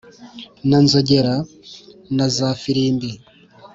na 0.69 0.77
nzogera 0.85 1.35
na 2.15 2.25
za 2.35 2.49
firimbi 2.61 3.11